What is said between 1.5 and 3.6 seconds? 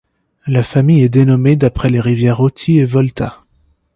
d'après les rivières Oti et Volta.